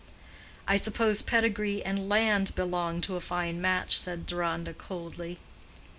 "I 0.67 0.77
suppose 0.77 1.21
pedigree 1.21 1.83
and 1.83 2.09
land 2.09 2.55
belong 2.55 3.01
to 3.01 3.17
a 3.17 3.21
fine 3.21 3.61
match," 3.61 3.99
said 3.99 4.25
Deronda, 4.25 4.73
coldly. 4.73 5.37